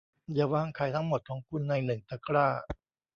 [0.33, 2.47] อย่าวางไข่ทั้งหมดของคุณในหนึ่งตะกร้า